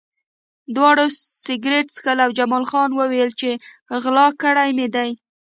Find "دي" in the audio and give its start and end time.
4.95-5.09